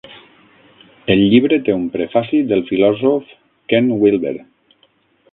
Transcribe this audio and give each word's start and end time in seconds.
El 1.15 1.19
llibre 1.33 1.59
té 1.67 1.75
un 1.79 1.83
prefaci 1.97 2.39
del 2.51 2.63
filòsof 2.69 3.35
Ken 3.75 3.91
Wilber. 4.05 4.33